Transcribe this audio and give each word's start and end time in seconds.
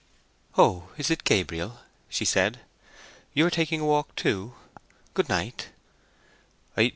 "Oh, 0.57 0.87
is 0.97 1.11
it 1.11 1.23
Gabriel?" 1.23 1.81
she 2.09 2.25
said. 2.25 2.61
"You 3.35 3.45
are 3.45 3.51
taking 3.51 3.81
a 3.81 3.85
walk 3.85 4.15
too. 4.15 4.55
Good 5.13 5.29
night." 5.29 5.67